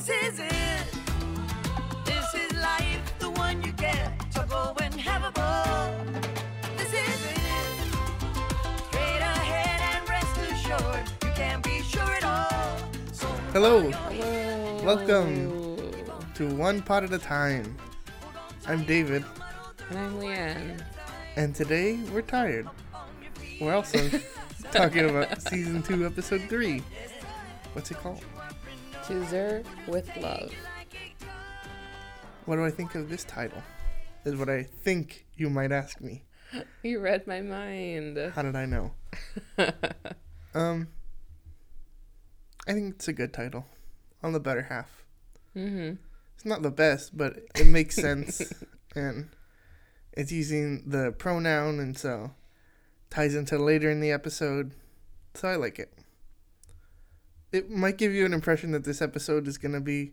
[0.00, 0.86] This is it.
[2.06, 4.12] This is life, the one you get.
[4.30, 5.94] So go and have a ball.
[6.76, 7.94] This is it.
[8.88, 12.78] Straight ahead and rest assured, you can be sure at all.
[13.12, 14.82] So Hello, Hello.
[14.84, 15.92] Welcome.
[16.34, 17.76] to One Pot at a Time.
[18.66, 19.24] I'm David,
[19.90, 20.82] And I'm Leanne.
[21.36, 22.66] and today we're tired.
[23.60, 24.08] We're also
[24.72, 26.82] talking about season two, episode three.
[27.74, 28.24] What's it called?
[29.10, 30.52] Chooser with love.
[32.44, 33.60] What do I think of this title?
[34.24, 36.22] Is what I think you might ask me.
[36.84, 38.18] You read my mind.
[38.34, 38.92] How did I know?
[40.54, 40.88] Um,
[42.66, 43.66] I think it's a good title.
[44.22, 45.04] On the better half.
[45.56, 45.94] mm-hmm.
[46.34, 48.52] It's not the best, but it makes sense,
[48.96, 49.28] and
[50.12, 52.32] it's using the pronoun, and so
[53.10, 54.72] ties into later in the episode.
[55.34, 55.92] So I like it.
[57.52, 60.12] It might give you an impression that this episode is going to be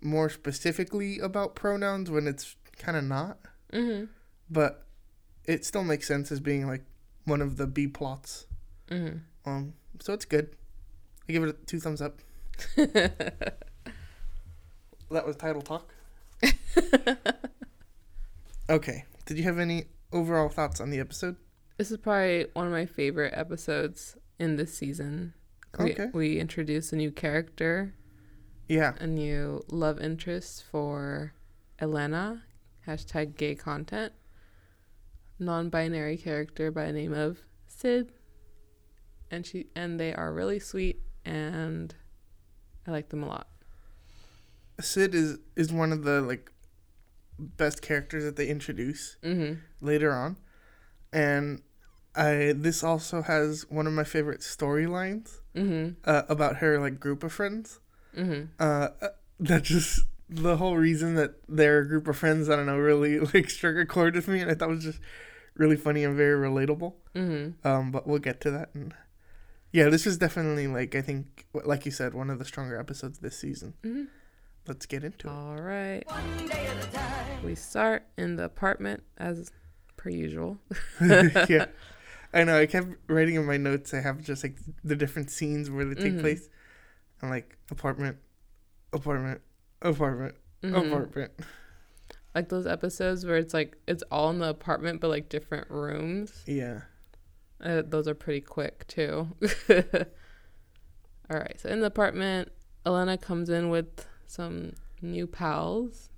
[0.00, 3.38] more specifically about pronouns when it's kind of not,
[3.72, 4.04] Mm-hmm.
[4.50, 4.86] but
[5.44, 6.82] it still makes sense as being like
[7.24, 8.46] one of the B plots.
[8.88, 9.18] Mm-hmm.
[9.50, 10.54] Um, so it's good.
[11.28, 12.20] I give it two thumbs up.
[15.10, 15.92] That was title talk.
[18.70, 19.04] okay.
[19.26, 21.36] Did you have any overall thoughts on the episode?
[21.78, 25.34] This is probably one of my favorite episodes in this season.
[25.78, 27.94] We, we introduce a new character,
[28.68, 28.94] Yeah.
[29.00, 31.32] a new love interest for
[31.80, 32.42] Elena,
[32.86, 34.12] hashtag gay content,
[35.38, 38.12] non-binary character by the name of Syd,
[39.30, 41.94] and she and they are really sweet and
[42.86, 43.48] I like them a lot.
[44.80, 46.50] Syd is is one of the like
[47.38, 49.60] best characters that they introduce Mm-hmm.
[49.84, 50.36] later on.
[51.12, 51.62] And
[52.16, 56.00] I this also has one of my favorite storylines Mm-hmm.
[56.04, 57.78] uh, about her like group of friends.
[58.16, 58.46] Mm-hmm.
[58.58, 59.08] Uh uh,
[59.40, 63.18] that just the whole reason that they're a group of friends, I don't know, really
[63.34, 65.00] like struck a chord with me and I thought it was just
[65.54, 66.94] really funny and very relatable.
[67.14, 67.66] Mm-hmm.
[67.66, 68.70] Um, but we'll get to that.
[68.74, 68.94] And
[69.72, 73.18] yeah, this is definitely like I think, like you said, one of the stronger episodes
[73.18, 73.74] this season.
[73.84, 74.04] Mm-hmm.
[74.66, 75.30] Let's get into it.
[75.30, 76.02] All right.
[76.06, 77.44] one day at a time.
[77.44, 79.50] We start in the apartment as
[79.96, 80.58] per usual.
[81.00, 81.66] yeah,
[82.34, 82.58] I know.
[82.58, 83.94] I kept writing in my notes.
[83.94, 86.20] I have just like the different scenes where they take Mhm.
[86.20, 86.48] place.
[87.22, 88.18] I'm like apartment,
[88.92, 89.40] apartment,
[89.80, 90.88] apartment, Mhm.
[90.88, 91.32] apartment.
[92.34, 96.42] Like those episodes where it's like it's all in the apartment but like different rooms.
[96.46, 96.82] Yeah.
[97.60, 99.28] Uh, those are pretty quick too.
[101.30, 101.58] All right.
[101.60, 102.50] So in the apartment,
[102.84, 106.10] Elena comes in with some new pals.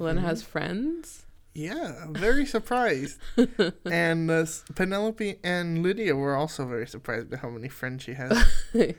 [0.00, 0.24] Elena Mhm.
[0.24, 1.26] has friends.
[1.54, 3.18] Yeah, very surprised.
[3.84, 8.44] and uh, Penelope and Lydia were also very surprised by how many friends she has.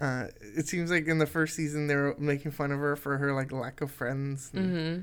[0.00, 3.16] Uh, it seems like in the first season they were making fun of her for
[3.16, 5.02] her like lack of friends, and mm-hmm.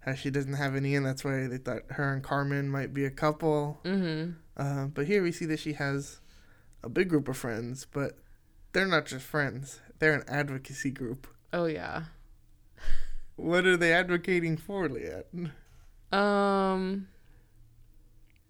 [0.00, 3.04] how she doesn't have any, and that's why they thought her and Carmen might be
[3.04, 3.78] a couple.
[3.84, 4.32] Mm-hmm.
[4.56, 6.20] Uh, but here we see that she has
[6.82, 8.16] a big group of friends, but
[8.72, 11.26] they're not just friends; they're an advocacy group.
[11.52, 12.04] Oh yeah.
[13.36, 15.52] What are they advocating for, Leanne?
[16.12, 17.08] Um.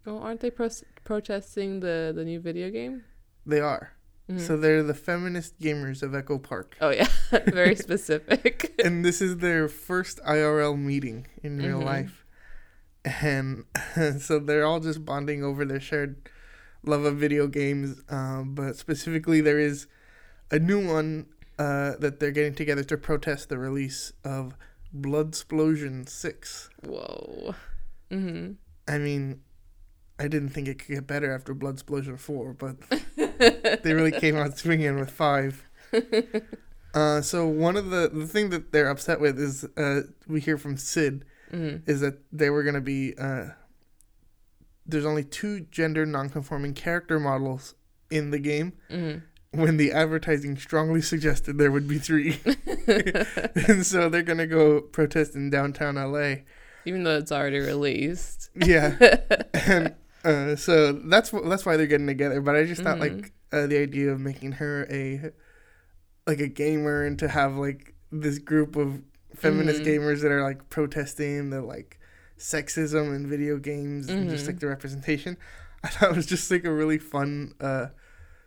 [0.06, 0.68] Oh, aren't they pro-
[1.04, 3.04] protesting the the new video game?
[3.46, 3.92] They are.
[4.30, 4.40] Mhm.
[4.40, 6.76] So they're the feminist gamers of Echo Park.
[6.80, 7.08] oh yeah,
[7.46, 8.72] very specific.
[8.84, 11.84] and this is their first IRL meeting in real Mhm.
[11.84, 12.24] life.
[13.04, 13.64] And
[14.20, 16.28] so they're all just bonding over their shared
[16.84, 18.02] love of video games.
[18.10, 19.86] Um, but specifically, there is
[20.50, 21.26] a new one
[21.58, 24.54] uh, that they're getting together to protest the release of
[24.98, 26.70] Bloodsplosion 6.
[26.84, 27.54] Whoa.
[28.10, 28.52] Mm-hmm.
[28.88, 29.40] I mean,
[30.18, 32.76] I didn't think it could get better after Bloodsplosion 4, but
[33.82, 35.64] they really came out swinging with 5.
[36.92, 40.58] Uh, so one of the the thing that they're upset with is uh, we hear
[40.58, 41.88] from Syd Mm-hmm.
[41.88, 43.50] is that they were gonna be uh,
[44.86, 47.76] there's only two gender nonconforming character models
[48.10, 49.20] in the game Mm-hmm.
[49.52, 52.38] When the advertising strongly suggested there would be three,
[52.86, 56.36] and so they're gonna go protest in downtown LA.
[56.84, 58.50] Even though it's already released.
[58.54, 58.96] Yeah,
[59.54, 59.94] and
[60.24, 62.40] uh, so that's wh- that's why they're getting together.
[62.40, 63.00] But I just thought Mhm.
[63.22, 65.32] like uh, the idea of making her a
[66.26, 69.02] like a gamer and to have like this group of
[69.34, 69.86] feminist Mhm.
[69.86, 71.98] gamers that are like protesting the like
[72.38, 74.48] sexism in video games and just Mhm.
[74.48, 75.36] like the representation.
[75.82, 77.86] I thought it was just like a really fun uh,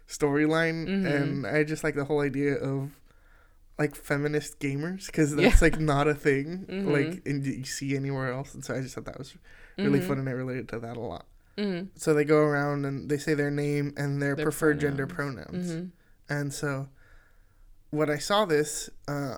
[0.08, 1.06] storyline, Mhm.
[1.22, 2.92] and I just like the whole idea of
[3.80, 5.58] like feminist gamers because that's Yeah.
[5.62, 6.92] like not a thing Mhm.
[6.92, 9.36] like in, you see anywhere else, and so I just thought that was
[9.78, 10.08] really Mhm.
[10.08, 11.26] fun and I related to that a lot.
[11.58, 11.90] Mhm.
[11.96, 15.48] So they go around and they say their name and their, Their preferred gender pronouns.
[15.68, 15.72] pronouns.
[15.72, 15.92] Mhm.
[16.30, 16.90] And so
[17.90, 19.38] when I saw this, uh,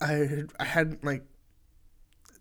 [0.00, 1.22] I had, I hadn't like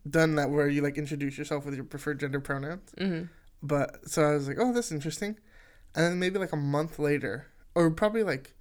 [0.10, 2.90] done that where you like introduce yourself with your preferred gender pronouns.
[2.98, 3.30] Mhm.
[3.62, 5.38] But so I was like, oh, that's interesting.
[5.95, 8.54] And then maybe like a month later, or probably like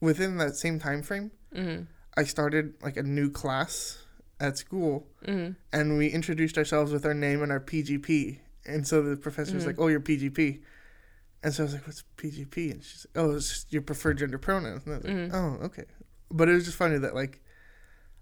[0.00, 1.86] within that same time frame, Mhm.
[2.16, 4.04] I started like a new class
[4.40, 5.56] at school, Mhm.
[5.72, 8.40] and we introduced ourselves with our name and our PGP.
[8.66, 9.68] And so the professor was Mhm.
[9.68, 10.60] like, "Oh, you're PGP,"
[11.42, 14.18] and so I was like, "What's PGP?" And she's like, "Oh, it's just your preferred
[14.18, 15.30] gender pronouns." And I was like, Mhm.
[15.34, 15.84] "Oh, okay."
[16.30, 17.40] But it was just funny that like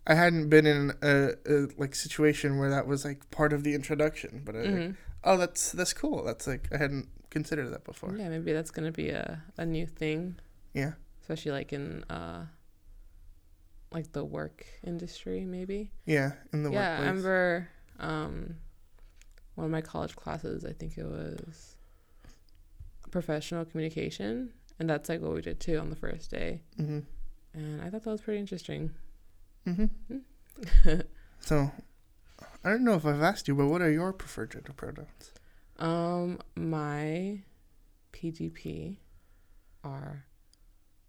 [0.07, 3.75] I hadn't been in a, a like situation where that was like part of the
[3.75, 4.43] introduction.
[4.45, 4.95] But I was like.
[5.27, 8.17] "Oh, that's that's cool." That's like I hadn't considered that before.
[8.17, 10.37] Yeah, maybe that's gonna be a, a new thing,
[10.73, 10.93] Yeah.
[11.21, 12.47] especially like in uh
[13.93, 15.91] like the work industry, maybe.
[16.07, 17.69] Yeah, in the yeah, I remember
[17.99, 18.57] um,
[19.55, 20.65] one of my college classes.
[20.65, 21.77] I think it was
[23.11, 26.63] professional communication, and that's like what we did too on the first day.
[26.77, 27.01] hmm
[27.55, 28.91] And I thought that was pretty interesting.
[29.65, 29.87] hmm
[31.41, 31.71] so
[32.65, 35.33] I don't know if I've asked you, but what are your preferred gender pronouns?
[35.79, 37.41] Um, my
[38.13, 38.97] PGP
[39.85, 40.25] are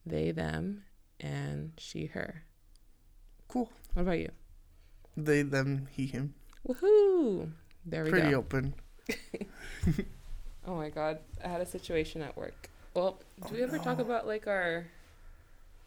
[0.05, 0.83] they, them,
[1.19, 2.43] and she, her.
[3.47, 3.71] Cool.
[3.93, 4.29] What about you?
[5.15, 6.35] They, them, he, him.
[6.67, 7.51] Woohoo!
[7.85, 8.41] There we Pretty go.
[8.41, 10.05] Pretty open.
[10.67, 12.69] Oh my god, I had a situation at work.
[12.93, 14.85] Well, do Oh, we ever talk about like our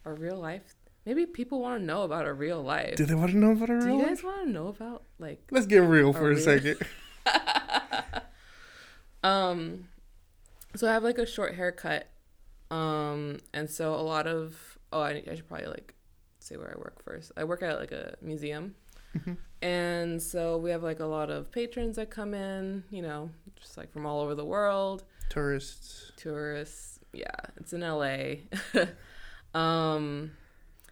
[0.07, 0.75] our real life?
[1.11, 2.95] Maybe people want to know about a real life.
[2.95, 4.07] Do they want to know about Do real you life?
[4.07, 6.41] guys want to know about like Let's get real for a we?
[6.41, 6.77] second.
[9.25, 9.89] um
[10.77, 12.07] so I have like a short haircut.
[12.71, 15.95] Um and so a lot of oh I, I should probably like
[16.39, 17.33] say where I work first.
[17.37, 18.77] I work at like a museum.
[19.19, 19.37] Mhm.
[19.63, 23.31] And so we have like a lot of patrons that come in, you know,
[23.61, 25.03] just like from all over the world.
[25.29, 26.13] Tourists.
[26.17, 27.01] tourists.
[27.13, 28.47] Yeah, it's in LA.
[29.61, 30.31] um,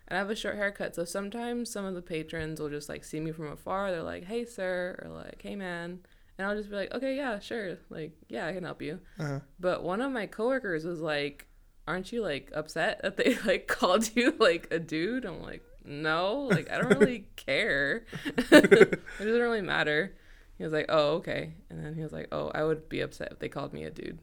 [0.08, 3.04] and I have a short haircut, so sometimes some of the patrons will just like
[3.04, 3.90] see me from afar.
[3.90, 6.00] They're like, "Hey, sir," or like, "Hey, man,"
[6.38, 7.78] and I'll just be like, "Okay, yeah, sure.
[7.90, 11.46] Like, yeah, I can help you." Uh, But one of my coworkers was like,
[11.86, 16.48] "Aren't you like upset that they like called you like a dude?" I'm like, "No,
[16.50, 18.04] like I don't really care.
[18.36, 20.14] it doesn't really matter."
[20.56, 23.28] He was like, "Oh, okay," and then he was like, "Oh, I would be upset
[23.32, 24.18] if they called me a dude."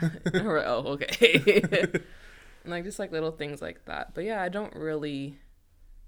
[0.00, 2.00] and we're like, "Oh, okay."
[2.66, 4.12] And like just like little things like that.
[4.14, 5.38] But yeah, I don't really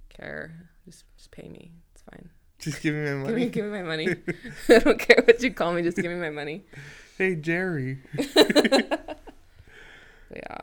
[0.09, 0.69] care.
[0.85, 1.71] Just just pay me.
[1.95, 2.29] It's fine.
[2.59, 3.27] just give me my money.
[3.29, 4.09] Give me give me my money.
[4.69, 5.83] I don't care what you call me.
[5.83, 6.65] Just give me my money.
[7.17, 7.99] Hey, Jerry.
[10.31, 10.61] But yeah.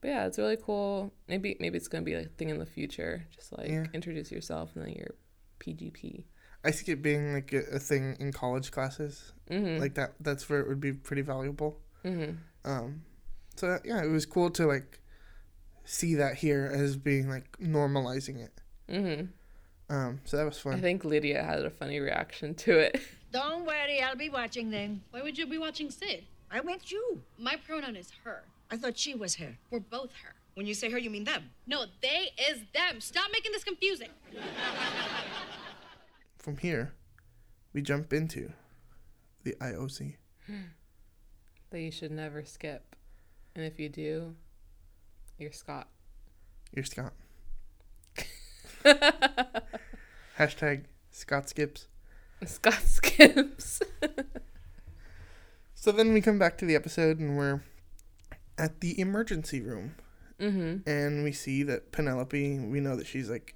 [0.00, 1.12] But yeah, it's really cool.
[1.28, 3.26] Maybe maybe it's gonna be a thing in the future.
[3.34, 3.84] Just like Yeah.
[3.92, 5.14] introduce yourself and then your
[5.58, 6.24] PGP.
[6.64, 9.32] I see it being like a, a thing in college classes.
[9.50, 9.80] Mm-hmm.
[9.80, 10.14] Like that.
[10.20, 11.78] That's where it would be pretty valuable.
[12.04, 12.32] mm-hmm.
[12.64, 13.02] Um,
[13.60, 15.00] so yeah, it was cool to like
[15.84, 18.60] see that here as being like normalizing it.
[18.88, 19.94] Mm-hmm.
[19.94, 20.74] Um, so that was fun.
[20.74, 23.00] I think Lydia had a funny reaction to it.
[23.32, 25.02] Don't worry, I'll be watching then.
[25.10, 26.24] Why would you be watching Syd?
[26.50, 27.22] I went you.
[27.38, 28.44] My pronoun is her.
[28.70, 29.58] I thought she was her.
[29.70, 30.34] We're both her.
[30.54, 31.50] When you say her, you mean them.
[31.66, 33.00] No, they is them.
[33.00, 34.08] Stop making this confusing.
[36.38, 36.94] From here,
[37.72, 38.52] we jump into
[39.44, 40.14] the IOC.
[41.70, 42.89] that you should never skip.
[43.54, 44.34] And if you do,
[45.38, 45.88] you're Scott.
[46.74, 47.12] You're Scott.
[50.38, 51.88] Hashtag Scott skips.
[52.46, 53.82] Scott skips.
[55.74, 57.62] So then we come back to the episode and we're
[58.58, 59.94] at the emergency room
[60.38, 60.88] mm-hmm.
[60.88, 63.54] and we see that Penelope, we know that she's like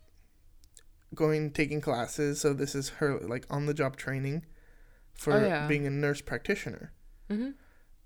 [1.15, 4.47] going taking classes, so this is her like on the job training
[5.13, 5.67] for Oh, yeah.
[5.67, 6.93] being a nurse practitioner.
[7.31, 7.51] Mm-hmm.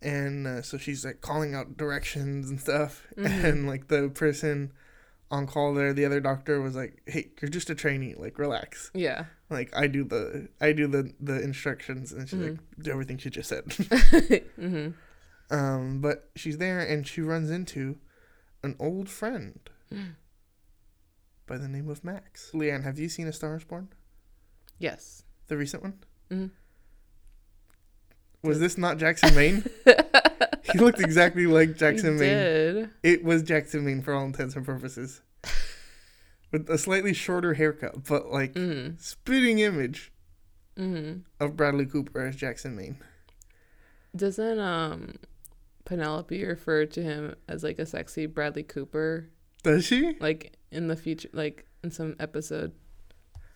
[0.01, 3.45] And uh, so she's like calling out directions and stuff Mhm.
[3.45, 4.73] and like the person
[5.31, 8.91] on call there, the other doctor was like, "Hey, you're just a trainee, like relax."
[8.95, 9.25] Yeah.
[9.51, 12.83] Like I do the I do the the instructions and she's like Mm-hmm.
[12.83, 13.65] do everything she just said.
[13.67, 14.91] mm-hmm.
[15.51, 17.97] Um, but she's there and she runs into
[18.63, 19.59] an old friend
[21.47, 22.51] by the name of Max.
[22.55, 23.89] Leanne, have you seen A Star is Born?
[24.79, 25.25] Yes.
[25.49, 26.51] The recent one?
[28.43, 29.65] Was this not Jackson Maine?
[30.73, 32.29] he looked exactly like Jackson he Maine.
[32.37, 32.91] did.
[33.03, 35.21] It was Jackson Maine for all intents and purposes.
[36.51, 38.97] With a slightly shorter haircut, but like Mm-hmm.
[38.99, 40.13] spitting image
[40.79, 41.21] Mm-hmm.
[41.45, 42.99] of Bradley Cooper as Jackson Maine.
[44.17, 45.17] Doesn't um
[45.85, 49.29] Penelope refer to him as like a sexy Bradley Cooper,
[49.65, 50.17] Does she?
[50.21, 52.73] like in the future, like in some episode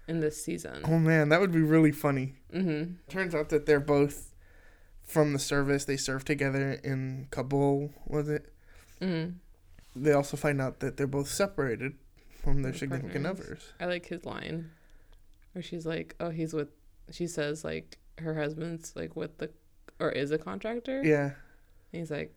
[0.08, 0.80] in this season?
[0.84, 2.34] Oh man, that would be really funny.
[2.52, 2.94] Mm-hmm.
[3.08, 4.31] Turns out that they're both
[5.12, 5.84] from the service.
[5.84, 8.52] They served together in Kabul, was it?
[9.00, 10.02] Mm-hmm.
[10.02, 11.94] They also find out that they're both separated
[12.42, 13.72] from their significant others.
[13.78, 14.70] I like his line
[15.52, 16.68] where she's like, "Oh, he's with."
[17.10, 19.50] She says like her husband's like with the
[20.00, 21.02] or is a contractor.
[21.04, 21.32] Yeah.
[21.92, 22.34] And he's like,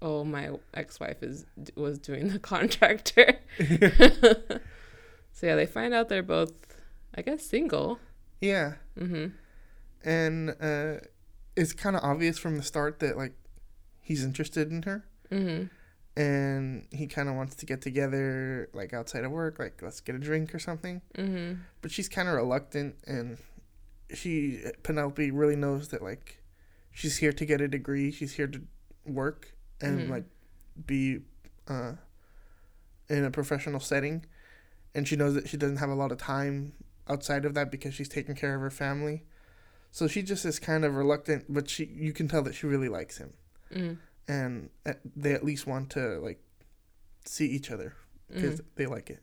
[0.00, 3.38] "Oh, my ex-wife is was doing the contractor."
[5.32, 6.52] so yeah, they find out they're both,
[7.14, 7.98] I guess, single.
[8.40, 8.74] Yeah.
[8.98, 9.26] Mm-hmm.
[10.08, 11.06] And uh,
[11.56, 13.34] it's kind of obvious from the start that like
[14.00, 15.04] he's interested in her.
[15.30, 15.64] Mm-hmm.
[16.20, 20.14] and he kind of wants to get together like outside of work like let's get
[20.14, 21.60] a drink or something Mm-hmm.
[21.82, 23.38] but she's kind of reluctant and
[24.12, 26.38] she penelope really knows that like
[26.92, 28.60] she's here to get a degree she's here to
[29.06, 30.10] work and Mhm.
[30.10, 30.24] like
[30.86, 31.20] be
[31.68, 31.92] uh
[33.08, 34.24] in a professional setting
[34.94, 36.74] and she knows that she doesn't have a lot of time
[37.08, 39.24] outside of that because she's taking care of her family
[39.96, 42.88] so she just is kind of reluctant but she you can tell that she really
[42.98, 43.32] likes him
[43.74, 43.94] Mm-hmm.
[44.28, 46.40] and uh, they at least want to like
[47.24, 47.94] see each other
[48.28, 48.68] because Mm-hmm.
[48.76, 49.22] they like it.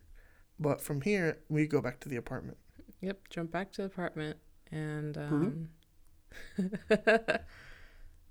[0.59, 2.57] But from here, we go back to the apartment.
[3.01, 3.17] Yep.
[3.29, 4.37] Jump back to the apartment
[4.71, 5.69] and um,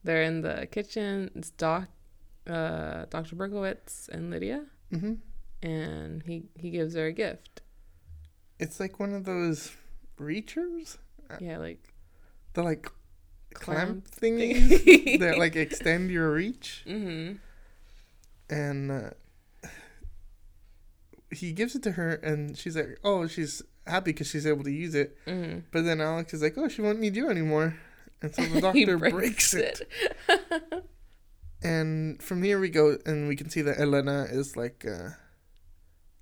[0.04, 1.30] they're in the kitchen.
[1.34, 1.88] It's Doc,
[2.48, 3.36] uh, Dr.
[3.36, 5.14] Berkowitz and Lydia, hmm
[5.62, 7.62] and he he gives her a gift.
[8.58, 9.72] It's like one of those
[10.18, 10.98] reachers,
[11.40, 11.89] Yeah, like
[12.54, 12.90] the like
[13.54, 15.18] clamp, Clamp thingies thing.
[15.20, 17.36] that like extend your reach, mm-hmm.
[18.54, 19.10] and uh,
[21.32, 24.72] he gives it to her, and she's like, "Oh, she's happy because she's able to
[24.72, 25.60] use it." Mm-hmm.
[25.70, 27.76] But then Alex is like, "Oh, she won't need you anymore,"
[28.22, 29.88] and so the He doctor breaks, it.
[31.62, 35.10] And from here we go, and we can see that Elena is like uh,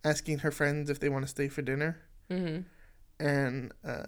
[0.05, 3.25] asking her friends if they want to stay for dinner, Mm-hmm.
[3.25, 4.05] and uh,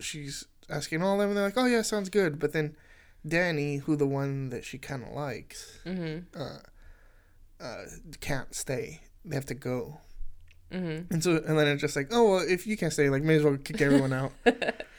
[0.00, 2.76] she's asking all of them, and they're like, "Oh yeah, sounds good." But then
[3.26, 6.40] Danny, who the one that she kind of likes, Mm-hmm.
[6.40, 6.58] uh,
[7.64, 7.84] uh,
[8.20, 9.00] can't stay.
[9.24, 10.00] They have to go,
[10.72, 11.12] Mm-hmm.
[11.12, 13.56] and so it's just like, "Oh well, if you can't stay, like, may as well
[13.56, 14.32] kick everyone out."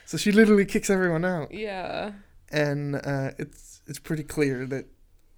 [0.06, 2.12] so she literally kicks everyone out, Yeah.
[2.52, 4.86] and uh, it's it's pretty clear that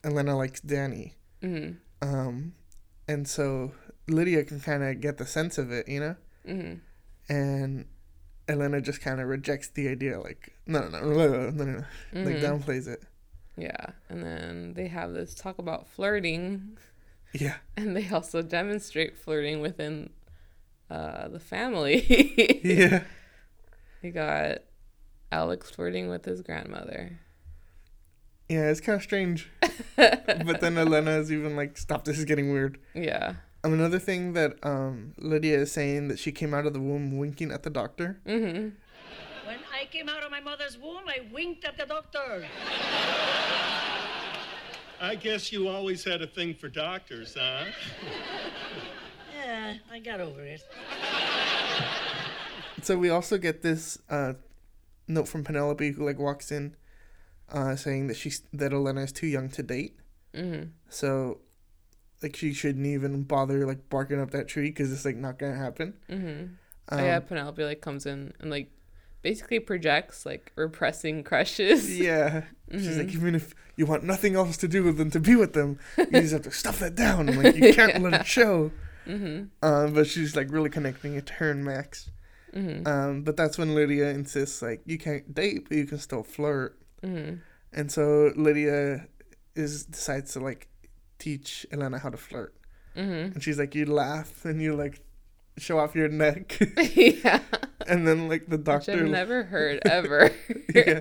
[0.04, 1.16] Elena likes Danny.
[1.44, 1.74] Mm-hmm.
[2.08, 2.54] Um,
[3.08, 3.74] and so
[4.08, 6.16] Lydia can kind of get the sense of it, you know,
[6.48, 7.34] Mm-hmm.
[7.34, 7.86] and
[8.50, 12.22] Elena just kind of rejects the idea, like no, no, no, no, no, no, no.
[12.26, 12.42] like Mhm.
[12.42, 13.04] downplays it.
[13.58, 16.78] Yeah, and then they have this talk about flirting,
[17.34, 20.10] Yeah, and they also demonstrate flirting within
[20.90, 22.62] uh, the family.
[22.64, 23.04] yeah,
[24.02, 24.60] We got
[25.32, 27.20] Alex flirting with his grandmother.
[28.48, 28.70] yeah.
[28.72, 29.50] It's kind of strange,
[29.96, 32.06] but then Elena is even like, "Stop!
[32.06, 33.36] This is getting weird." Yeah.
[33.64, 37.18] Um, another thing that um Lydia is saying that she came out of the womb
[37.18, 38.20] winking at the doctor.
[38.26, 38.70] Mm-hmm.
[39.48, 42.46] When I came out of my mother's womb, I winked at the doctor.
[45.02, 47.66] I guess you always had a thing for doctors, huh?
[49.36, 50.62] Yeah, I got over it.
[52.82, 54.34] So we also get this uh,
[55.08, 56.76] note from Penelope, who like walks in,
[57.52, 60.00] uh, saying that she's that Elena is too young to date.
[60.34, 60.70] Mm-hmm.
[60.88, 61.40] So,
[62.22, 65.56] like, she shouldn't even bother like barking up that tree because it's like not gonna
[65.56, 65.94] happen.
[66.10, 66.28] Mm-hmm.
[66.28, 66.58] Um,
[66.92, 68.72] oh yeah, Penelope like comes in and like
[69.22, 71.98] basically projects like repressing crushes.
[72.00, 72.44] yeah.
[72.72, 75.54] She's like, even if you want nothing else to do with than to be with
[75.54, 77.30] them, you just have to stuff that down.
[77.30, 78.72] And, like, you can't let it show.
[79.08, 79.46] Mm-hmm.
[79.66, 82.12] Um, but she's like really connecting it to her and Max.
[82.54, 82.88] Mm-hmm.
[82.88, 86.80] Um, but that's when Lydia insists like you can't date, but you can still flirt.
[87.04, 87.36] Mm-hmm.
[87.74, 89.08] And so Lydia
[89.56, 90.69] is decides to like
[91.20, 92.56] teach Elena how to flirt.
[92.96, 93.34] Mm-hmm.
[93.34, 95.02] And she's like, you laugh and you like
[95.58, 96.58] show off your neck,
[96.96, 97.42] yeah.
[97.88, 100.32] and then like the Which doctor, I've never heard ever.
[100.74, 101.00] Yeah.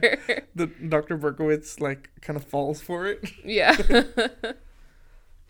[0.55, 3.31] the Doctor Berkowitz like kind of falls for it.
[3.45, 3.71] yeah.
[3.79, 4.55] I feel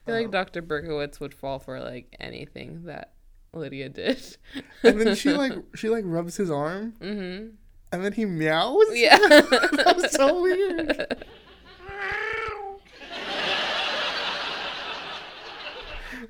[0.06, 0.62] like Um, Dr.
[0.62, 3.12] Berkowitz would fall for like anything that
[3.52, 4.36] Lydia did.
[4.82, 7.48] And then she like she like rubs his arm, Mm-hmm.
[7.92, 8.84] and then he meows.
[8.92, 9.18] Yeah.
[9.18, 11.24] that was so weird.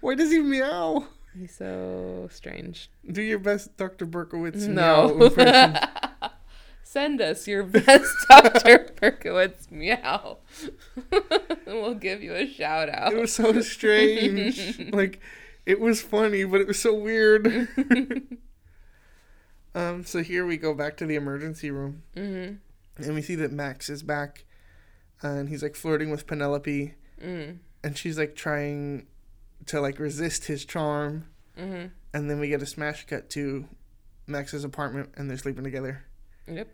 [0.00, 1.07] Why does he meow?
[1.38, 2.90] He's so strange.
[3.11, 4.67] Do your best, Doctor Berkowitz.
[4.67, 5.14] No.
[5.14, 5.76] meow impression.
[6.83, 8.90] Send us your best Dr.
[9.00, 10.38] Berkowitz meow.
[11.12, 11.23] and
[11.67, 13.12] we'll give you a shout out.
[13.12, 14.81] It was so strange.
[14.93, 15.21] like,
[15.67, 17.69] it was funny, but it was so weird.
[19.75, 20.05] um.
[20.05, 23.02] So here we go back to the emergency room, mm-hmm.
[23.05, 24.45] and we see that Max is back,
[25.23, 27.59] and he's like flirting with Penelope, Mm.
[27.85, 29.07] and she's like trying
[29.67, 31.27] to like resist his charm,
[31.59, 31.87] Mm-hmm.
[32.15, 33.67] and then we get a smash cut to
[34.27, 36.05] Max's apartment, and they're sleeping together,
[36.47, 36.69] Yep.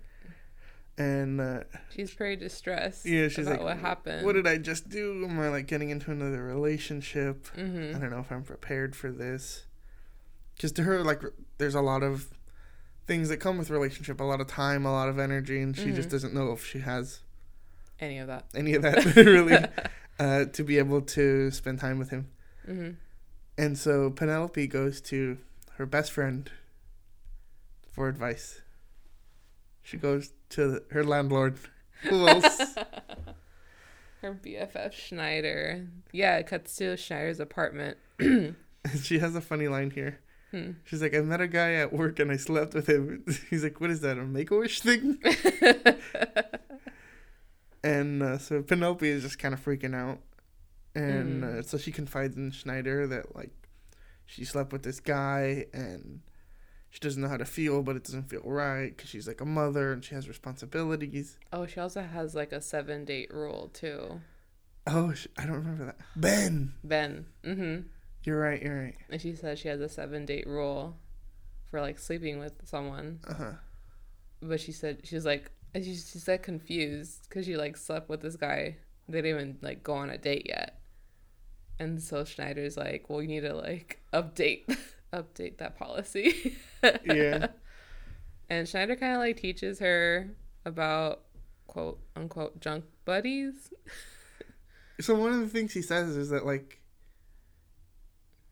[0.99, 1.61] and uh,
[1.95, 4.26] She's pretty distressed yeah, she's about like, what happened.
[4.26, 5.25] What did I just do?
[5.29, 7.47] Am I like getting into another relationship?
[7.57, 7.97] mm-hmm.
[7.97, 9.64] I don't know if I'm prepared for this.
[10.55, 11.23] because to her like
[11.59, 12.29] there's a lot of
[13.07, 15.93] things that come with relationship, a lot of time, a lot of energy, and she
[15.93, 17.21] just doesn't know if she has
[18.00, 18.47] Any of that.
[18.55, 19.57] any of that really
[20.19, 22.29] uh, to be able to spend time with him.
[22.66, 22.90] Hmm
[23.56, 25.38] And so Penelope goes to
[25.76, 26.50] her best friend
[27.90, 28.61] for advice.
[29.83, 31.59] She goes to her landlord.
[32.04, 32.76] Who else?
[34.23, 35.87] Her BFF Schneider.
[36.11, 37.99] Yeah, it cuts to Schneider's apartment.
[39.02, 40.18] she has a funny line here.
[40.50, 40.71] Hmm.
[40.85, 43.23] She's like, I met a guy at work and I slept with him.
[43.50, 45.18] He's like, what is that, a make a wish thing?
[47.85, 50.21] and uh, so Penelope is just kind of freaking out.
[50.94, 51.58] And Mm.
[51.58, 53.50] uh, so she confides in Schneider that, like,
[54.26, 56.20] she slept with this guy and
[56.90, 59.44] she doesn't know how to feel, but it doesn't feel right because she's like a
[59.44, 61.36] mother and she has responsibilities.
[61.52, 64.20] Oh, she also has like a seven date rule too.
[64.86, 65.96] Oh, sh- I don't remember that.
[66.14, 66.74] Ben!
[66.84, 67.26] Ben.
[67.44, 67.80] hmm
[68.22, 68.96] You're right, you're right.
[69.10, 70.96] And she says she has a seven date rule
[71.70, 73.18] for like sleeping with someone.
[73.26, 73.52] Uh huh.
[74.40, 78.20] But she said she's like and she she said confused because she like slept with
[78.22, 78.76] this guy.
[79.08, 80.80] They didn't even like go on a date yet.
[81.78, 84.76] And so Schneider's like, well, you need to like update
[85.12, 86.57] update that policy.
[87.04, 87.49] Yeah.
[88.50, 90.28] And Schneider kind of like teaches her
[90.66, 91.23] about
[91.66, 93.73] quote unquote junk buddies.
[95.00, 96.81] So one of the things he says is that like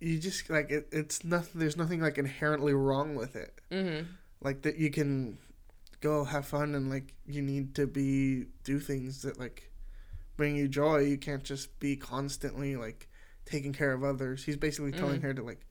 [0.00, 3.60] you just like it, it's nothing there's nothing like inherently wrong with it.
[3.70, 4.06] Mm-hmm.
[4.40, 5.38] Like that you can
[6.00, 9.70] go have fun and like you need to be do things that like
[10.36, 11.00] bring you joy.
[11.00, 13.08] You can't just be constantly like
[13.46, 14.44] taking care of others.
[14.44, 15.66] He's basically telling her to like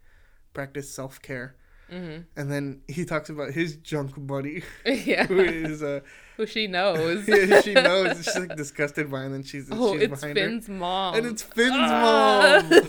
[0.53, 1.55] practice self-care.
[1.91, 2.21] Mm-hmm.
[2.37, 5.25] And then he talks about his junk buddy yeah.
[5.27, 5.99] who is uh
[6.37, 7.27] Who she knows.
[7.27, 10.45] yeah, she knows she's like disgusted by it and she's oh, she's it's behind her.
[10.47, 11.15] Finn's mom.
[11.15, 12.61] And it's Finn's Ah.
[12.69, 12.81] mom.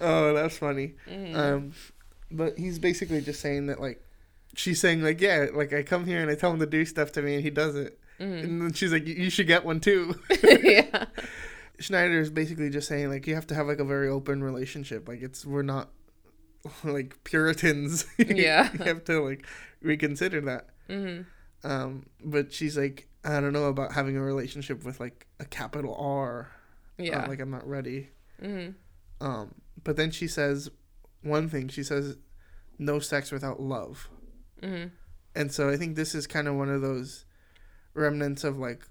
[0.00, 0.94] oh, that's funny.
[1.34, 1.72] Um,
[2.30, 4.04] but he's basically just saying that like
[4.54, 7.12] she's saying like yeah, like I come here and I tell him to do stuff
[7.12, 7.98] to me and he does it.
[8.20, 10.16] And then she's like, "You- you should get one too.
[10.42, 11.04] yeah.
[11.80, 15.08] Schneider is basically just saying like you have to have like a very open relationship.
[15.08, 15.90] Like it's we're not
[16.84, 18.06] like Puritans.
[18.18, 18.70] Yeah.
[18.72, 19.46] you have to like
[19.82, 20.68] reconsider that.
[20.88, 21.22] Mm-hmm.
[21.68, 25.94] Um, but she's like, I don't know about having a relationship with like a capital
[25.94, 26.50] R.
[26.98, 27.26] Uh, Yeah.
[27.26, 28.08] like I'm not ready.
[28.42, 28.70] mm-hmm.
[29.24, 30.70] Um, but then she says
[31.22, 31.68] one thing.
[31.68, 32.16] She says,
[32.78, 34.08] "No sex without love."
[34.62, 34.88] Mm-hmm.
[35.34, 37.24] And so I think this is kind of one of those
[37.94, 38.86] remnants of like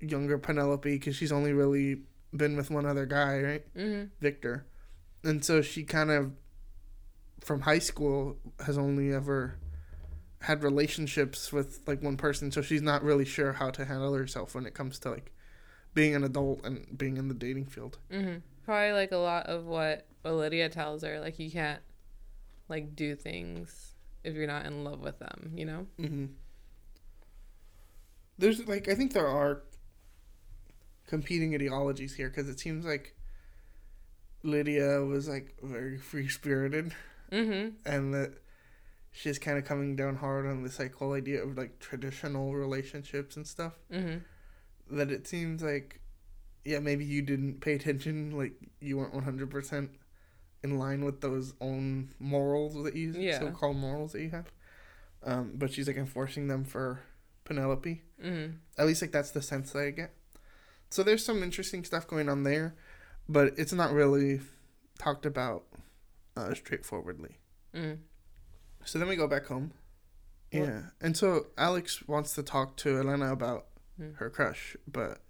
[0.00, 2.02] younger Penelope because she's only really
[2.34, 4.04] been with one other guy, right, Mm-hmm.
[4.20, 4.66] Victor.
[5.24, 6.32] And so she kind of,
[7.40, 9.56] from high school, has only ever
[10.40, 12.50] had relationships with like one person.
[12.50, 15.32] So she's not really sure how to handle herself when it comes to like
[15.94, 17.98] being an adult and being in the dating field.
[18.10, 18.38] Mm-hmm.
[18.64, 21.80] Probably like a lot of what Lydia tells her, like you can't
[22.68, 25.86] like do things if you're not in love with them, you know?
[26.00, 26.26] Mm-hmm.
[28.38, 29.62] There's like I think there are
[31.12, 33.14] competing ideologies here because it seems like
[34.42, 36.94] Lydia was like very free spirited
[37.30, 37.68] Mm-hmm.
[37.86, 38.32] and that
[39.10, 43.36] she's kind of coming down hard on this like whole idea of like traditional relationships
[43.36, 43.72] and stuff.
[43.90, 44.96] Mm-hmm.
[44.98, 46.00] That it seems like
[46.64, 49.90] yeah maybe you didn't pay attention like you weren't one hundred percent
[50.62, 53.38] in line with those own morals that you Yeah.
[53.38, 54.52] so-called morals that you have.
[55.24, 57.00] Um, but she's like enforcing them for
[57.44, 58.02] Penelope.
[58.22, 58.56] Mm-hmm.
[58.78, 60.10] At least like that's the sense that I get.
[60.92, 62.74] So there's some interesting stuff going on there,
[63.28, 64.40] but it's not really
[64.98, 65.64] talked about
[66.36, 67.38] uh, straightforwardly.
[67.74, 67.98] Mm.
[68.84, 69.72] So then we go back home.
[70.50, 70.82] What- Yeah.
[71.00, 74.12] And so Alex wants to talk to Elena about Hmm.
[74.14, 75.22] her crush, but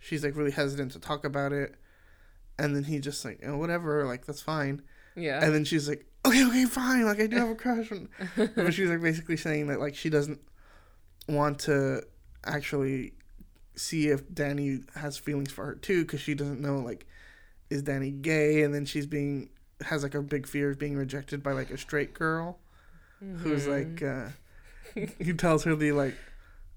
[0.00, 1.76] she's like really hesitant to talk about it.
[2.58, 4.82] And then he just like, oh, whatever, like that's fine.
[5.14, 5.44] Yeah.
[5.44, 7.90] And then she's like, okay, okay, fine, like I do have a crush.
[7.92, 8.08] And,
[8.56, 10.40] but she's like basically saying that like she doesn't
[11.28, 12.02] want to
[12.44, 13.12] actually
[13.78, 17.06] see if Danny has feelings for her too, because she doesn't know like
[17.70, 19.50] is Danny gay, and then she's being
[19.86, 22.58] has like a big fear of being rejected by like a straight girl
[23.38, 23.70] who's Mm-hmm.
[23.92, 24.28] like uh
[25.24, 26.14] he tells her the like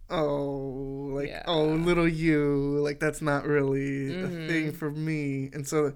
[0.10, 1.44] oh like Yeah.
[1.48, 5.94] oh little you like that's not really a thing for me and so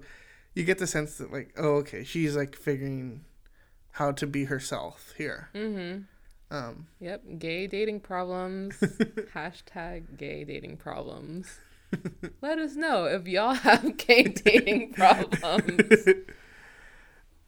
[0.54, 3.24] you get the sense that like oh okay she's like figuring
[3.92, 6.02] how to be herself here mm-hmm.
[6.50, 7.22] Um Yep.
[7.38, 8.74] Gay dating problems.
[9.34, 11.58] Hashtag gay dating problems.
[12.42, 16.04] Let us know if y'all have gay dating problems.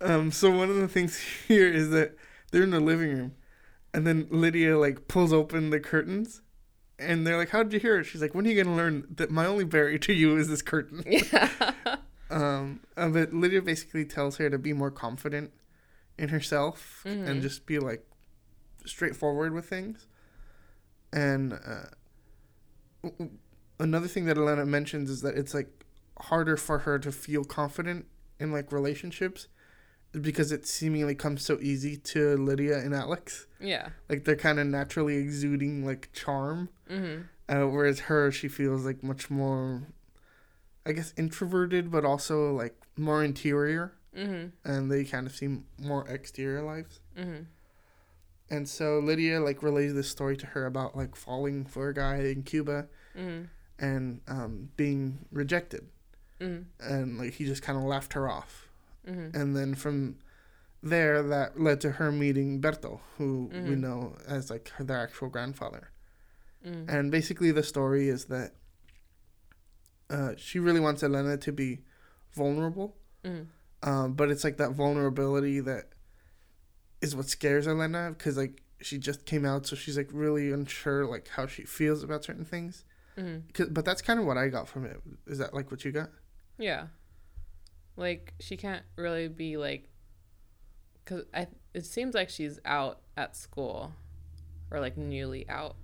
[0.00, 2.16] um so one of the things here is that
[2.50, 3.32] they're in the living room
[3.92, 6.40] and then lydia like pulls open the curtains
[7.00, 9.04] and they're like how did you hear it she's like when are you gonna learn
[9.10, 11.50] that my only barrier to you is this curtain yeah.
[12.30, 15.50] Um, uh, but Lydia basically tells her to be more confident
[16.18, 18.04] in herself and just be like
[18.88, 20.06] straightforward with things.
[21.12, 23.08] And uh,
[23.78, 25.68] another thing that Elena mentions is that it's like
[26.20, 28.06] harder for her to feel confident
[28.40, 29.48] in like relationships
[30.20, 33.46] because it seemingly comes so easy to Lydia and Alex.
[33.60, 33.90] Yeah.
[34.08, 37.22] Like they're kind of naturally exuding like charm, Mm-hmm.
[37.54, 39.82] uh, whereas her she feels like much more,
[40.86, 44.68] I guess, introverted, but also like more interior, Mm-hmm.
[44.70, 47.00] and they kind of seem more exterior lives.
[47.16, 47.42] Mm-hmm.
[48.50, 52.16] And so Lydia like relays this story to her about like falling for a guy
[52.16, 53.44] in Cuba Mm-hmm.
[53.84, 55.86] and um, being rejected,
[56.40, 56.62] Mm-hmm.
[56.92, 58.68] and like he just kind of laughed her off.
[59.06, 59.36] Mm-hmm.
[59.36, 60.16] And then from
[60.82, 63.78] there, that led to her meeting Berto, who we Mhm.
[63.80, 65.90] know as like her their actual grandfather.
[66.64, 66.88] Mm-hmm.
[66.88, 68.52] And basically, the story is that
[70.10, 71.80] uh, she really wants Elena to be
[72.32, 73.88] vulnerable, Mm-hmm.
[73.88, 75.86] um, but it's like that vulnerability that
[77.00, 81.04] is what scares Elena because like she just came out, so she's like really unsure
[81.06, 82.84] like how she feels about certain things.
[83.16, 83.48] Mm-hmm.
[83.52, 85.00] 'Cause- but that's kind of what I got from it.
[85.26, 86.10] Is that like what you got?
[86.58, 86.88] Yeah.
[87.96, 89.88] Like she can't really be like
[91.04, 93.92] cuz I it seems like she's out at school
[94.70, 95.76] or like newly out.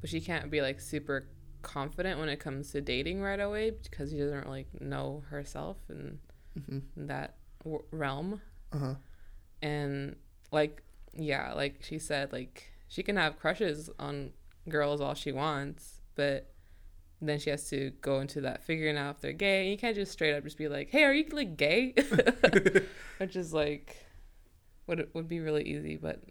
[0.00, 1.28] But she can't be like super
[1.62, 6.18] confident when it comes to dating right away because she doesn't really know herself in,
[6.58, 6.82] Mhm.
[7.08, 8.40] that w- realm.
[8.70, 8.94] Uh huh.
[9.62, 10.16] And
[10.54, 14.30] like yeah, like she said like she can have crushes on
[14.68, 16.52] girls all she wants, but
[17.20, 19.70] then she has to go into that figuring out if they're gay.
[19.70, 21.94] You can't just straight up just be like, "Hey, are you like gay?"
[23.18, 23.96] Which is like
[24.86, 26.22] would would be really easy, but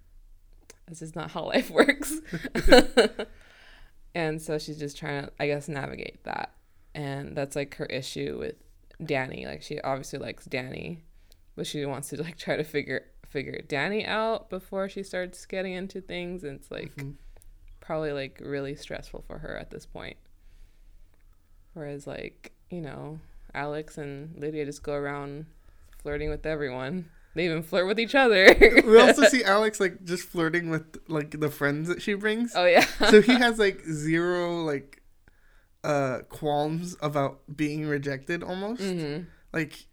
[0.88, 2.14] this is not how life works.
[4.16, 6.54] and so she's just trying to, I guess, navigate that,
[6.94, 8.56] and that's like her issue with
[9.04, 9.46] Danny.
[9.46, 11.04] Like she obviously likes Danny,
[11.56, 15.74] but she wants to like try to figure figure Danny out before she starts getting
[15.74, 17.16] into things, and it's like Mhm.
[17.82, 20.16] probably like really stressful for her at this point.
[21.74, 23.20] Whereas like, you know,
[23.54, 25.46] Alex and Lydia just go around
[26.02, 27.10] flirting with everyone.
[27.36, 28.56] They even flirt with each other.
[28.86, 32.54] we also see Alex like just flirting with like the friends that she brings.
[32.56, 32.86] oh yeah.
[33.10, 35.02] so he has like zero like
[35.84, 38.82] uh qualms about being rejected almost.
[38.82, 39.88] hmm Like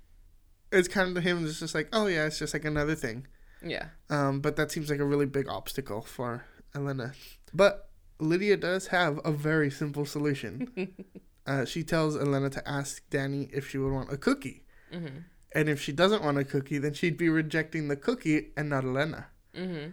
[0.73, 3.27] it's kind of to him it's just like, oh yeah, it's just like another thing.
[3.63, 3.87] Yeah.
[4.09, 7.13] Um, but that seems like a really big obstacle for Elena.
[7.53, 10.95] But Lydia does have a very simple solution.
[11.47, 14.65] uh, she tells Elena to ask Danny if she would want a cookie.
[14.93, 15.07] hmm
[15.53, 18.85] And if she doesn't want a cookie, then she'd be rejecting the cookie and not
[18.85, 19.27] Elena.
[19.55, 19.89] hmm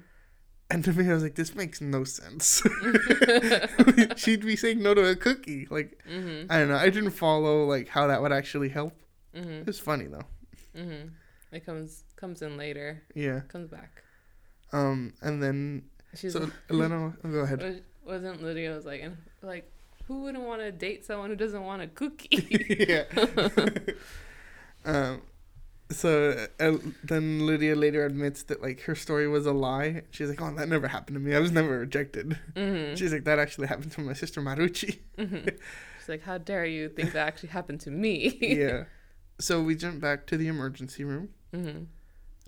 [0.69, 2.61] And to me, I was like, this makes no sense.
[4.15, 5.67] she'd be saying no to a cookie.
[5.69, 6.77] Like, hmm I don't know.
[6.77, 8.93] I didn't follow like how that would actually help.
[9.35, 10.25] hmm It's funny though.
[10.77, 11.07] Hmm
[11.51, 13.01] It comes comes in later.
[13.15, 13.41] Yeah.
[13.47, 14.03] Comes back.
[14.71, 15.83] Um, and then
[16.15, 17.61] She's so Elena, oh, go ahead.
[17.61, 19.69] was- wasn't Lydia was like and like
[20.07, 22.47] who wouldn't want to date someone who doesn't want a cookie?
[22.87, 23.03] yeah.
[24.85, 25.21] um,
[25.91, 30.03] so uh, then Lydia later admits that like her story was a lie.
[30.11, 31.35] She's like, "Oh, that never happened to me.
[31.35, 36.09] I was never rejected." hmm She's like, "That actually happened to my sister Marucci." She's
[36.09, 38.37] like, how dare you think that actually happened to me?
[38.41, 38.85] yeah.
[39.39, 41.29] So we jump back to the emergency room.
[41.53, 41.83] hmm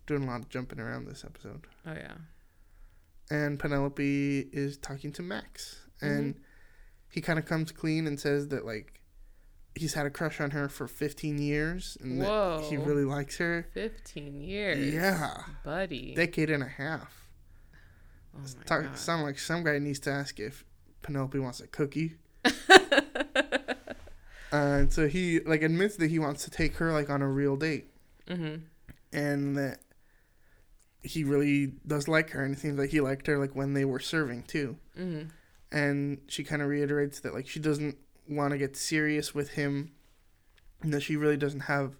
[0.07, 1.67] Doing a lot of jumping around this episode.
[1.85, 2.15] Oh yeah.
[3.29, 6.33] And Penelope is talking to Max, and
[7.11, 9.01] he kind of comes clean and says that like
[9.75, 13.67] he's had a crush on her for 15 years, and that he really likes her.
[13.71, 14.91] Fifteen years.
[14.93, 15.43] Yeah.
[15.63, 16.15] Buddy.
[16.15, 17.29] decade and a half.
[18.35, 18.97] oh my Talk, God.
[18.97, 20.65] sound like some guy needs to ask if
[21.03, 22.15] Penelope wants a cookie.
[24.51, 27.55] And so he like admits that he wants to take her like on a real
[27.55, 27.91] date,
[28.27, 28.61] Mhm.
[29.13, 29.79] and that
[31.03, 33.85] he really does like her, and it seems like he liked her like when they
[33.85, 34.77] were serving too.
[34.97, 35.29] Mhm.
[35.71, 39.91] And she kind of reiterates that like she doesn't want to get serious with him,
[40.81, 41.95] and that she really doesn't have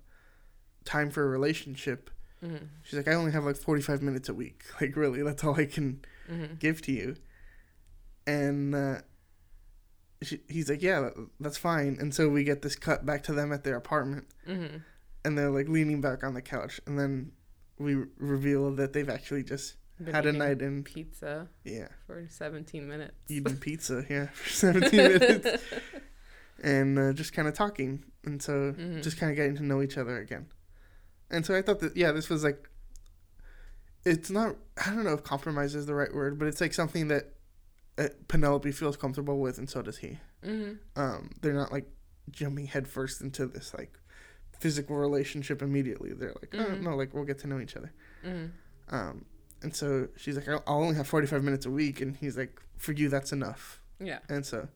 [0.86, 2.10] time for a relationship.
[2.44, 2.68] Mhm.
[2.84, 4.64] She's like, I only have like forty five minutes a week.
[4.82, 6.58] Like really, that's all I can Mhm.
[6.60, 7.16] give to you.
[8.26, 9.02] And uh,
[10.22, 11.98] she, he's like, yeah, that, that's fine.
[12.00, 14.82] And so we get this cut back to them at their apartment, Mhm.
[15.26, 17.32] and they're like leaning back on the couch, and then
[17.78, 22.26] we r- reveal that they've actually just Been had a night in, pizza yeah, for
[22.30, 23.14] seventeen minutes.
[23.30, 25.64] eating pizza, yeah, for seventeen minutes,
[26.64, 29.02] and uh, just kind of talking, and so Mhm.
[29.02, 30.48] just kind of getting to know each other again.
[31.32, 32.68] And so I thought that, yeah, this was like,
[34.06, 34.56] it's not,
[34.86, 37.34] I don't know if compromise is the right word, but it's like something that
[38.28, 40.20] Penelope feels comfortable with, and so does he.
[40.44, 40.78] Mhm.
[40.96, 41.90] Um, they're not like
[42.32, 43.98] jumping headfirst into this like
[44.60, 46.14] physical relationship immediately.
[46.14, 46.82] They're like, oh, Mhm.
[46.82, 47.92] no, like we'll get to know each other.
[48.26, 48.52] Mhm.
[48.90, 49.26] Um,
[49.62, 52.02] and so she's like, I'll, I'll only have 45 minutes a week.
[52.02, 53.82] And he's like, for you, that's enough.
[54.00, 54.20] Yeah.
[54.30, 54.68] And so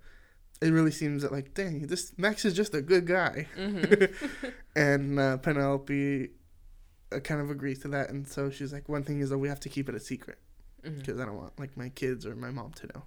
[0.61, 3.47] it really seems that, like, dang, this Max is just a good guy.
[3.57, 4.47] Mm-hmm.
[4.75, 6.29] and uh, Penelope
[7.13, 8.09] uh, kind of agrees to that.
[8.09, 10.39] And so she's like, one thing is that we have to keep it a secret
[10.81, 13.03] because I don't want, like, my kids or my mom to know.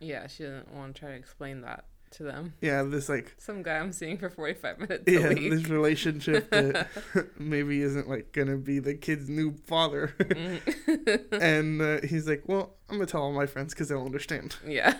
[0.00, 2.54] Yeah, she doesn't want to try to explain that to them.
[2.60, 5.50] Yeah, this, like, Some guy I'm seeing for 45 minutes yeah, a week.
[5.50, 6.88] this relationship that
[7.38, 10.14] maybe isn't, like, gonna be the kid's new father.
[10.18, 11.32] Mm.
[11.42, 14.56] and uh, he's like, well, I'm gonna tell all my friends because they'll understand.
[14.66, 14.94] yeah.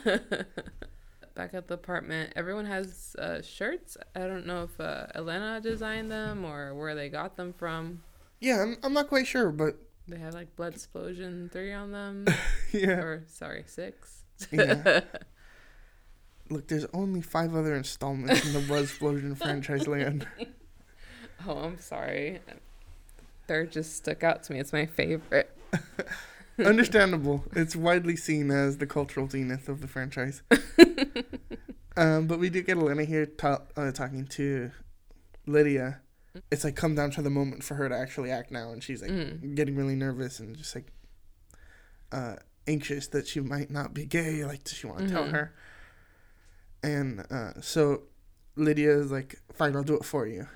[1.35, 3.95] Back at the apartment, everyone has uh, shirts.
[4.15, 8.01] I don't know if uh, Elena designed them or where they got them from.
[8.39, 12.25] Yeah, I'm, I'm not quite sure, but They have like Bloodsplosion 3 on them.
[12.71, 12.89] yeah.
[13.01, 14.23] or, sorry, 6.
[14.51, 15.01] Yeah.
[16.49, 20.25] Look, there's only five other installments in the Bloodsplosion franchise land.
[21.45, 22.39] Oh, I'm sorry.
[23.47, 24.59] Third just stuck out to me.
[24.59, 25.53] It's my favorite.
[26.59, 27.43] Understandable.
[27.53, 30.41] It's widely seen as the cultural zenith of the franchise.
[31.97, 34.71] um, but we do get Elena here ta- uh, talking to
[35.45, 35.99] Lydia.
[36.51, 39.01] It's like come down to the moment for her to actually act now, and she's
[39.01, 39.55] like Mm.
[39.55, 40.87] getting really nervous and just like
[42.11, 42.35] uh,
[42.67, 44.43] anxious that she might not be gay.
[44.45, 45.31] Like, does she want to tell Mhm.
[45.31, 45.53] her?
[46.83, 48.03] And uh, so
[48.55, 50.47] Lydia is like, "Fine, I'll do it for you."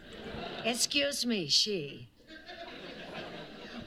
[0.66, 2.10] Excuse me, she.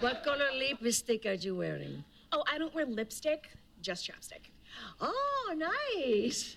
[0.00, 2.04] What color lipstick are you wearing?
[2.32, 3.48] Oh, I don't wear lipstick,
[3.80, 4.50] just chapstick.
[5.00, 6.56] Oh, nice.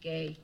[0.00, 0.38] Gay.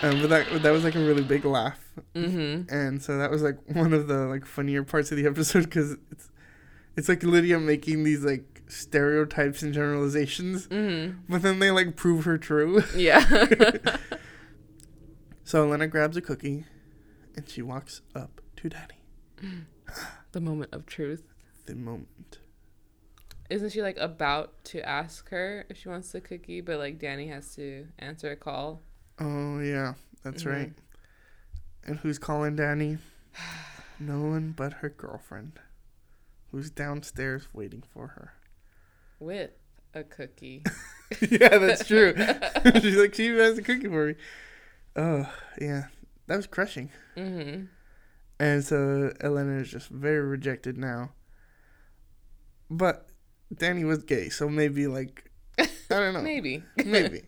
[0.00, 1.78] Um, but that that was like a really big laugh,
[2.14, 2.72] Mm-hmm.
[2.72, 5.96] and so that was like one of the like funnier parts of the episode because
[6.12, 6.30] it's
[6.98, 11.20] it's like Lydia making these like stereotypes and generalizations, Mm-hmm.
[11.32, 12.82] but then they like prove her true.
[12.94, 13.24] Yeah.
[15.44, 16.66] So Elena grabs a cookie,
[17.34, 19.00] and she walks up to Danny.
[20.32, 21.22] the moment of truth.
[21.64, 22.38] The moment.
[23.48, 27.28] Isn't she like about to ask her if she wants the cookie, but like Danny
[27.28, 28.82] has to answer a call?
[29.18, 30.50] Oh yeah, that's Mhm.
[30.52, 30.72] right.
[31.86, 32.98] And who's calling Danny?
[34.00, 35.58] No one but her girlfriend,
[36.50, 38.32] who's downstairs waiting for her.
[39.20, 39.50] With
[39.94, 40.64] a cookie.
[41.30, 42.14] yeah, that's true.
[42.80, 44.14] She's like, she even has a cookie for me.
[44.96, 45.84] Oh, yeah.
[46.26, 46.90] That was crushing.
[47.16, 47.64] mm-hmm.
[48.40, 51.10] And so Elena is just very rejected now.
[52.70, 53.08] But
[53.52, 56.22] Danny was gay, so maybe, like, I don't know.
[56.22, 56.62] Maybe.
[56.84, 57.22] maybe.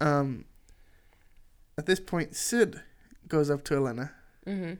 [0.00, 0.46] Um,
[1.78, 2.82] at this point, Syd
[3.28, 4.12] goes up to Elena.
[4.46, 4.74] Mm-hmm.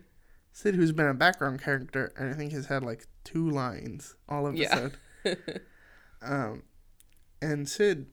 [0.52, 4.46] Syd, who's been a background character, and I think has had like two lines all
[4.46, 4.74] of Yeah.
[4.74, 4.92] sudden,
[6.22, 6.62] um,
[7.42, 8.06] and Syd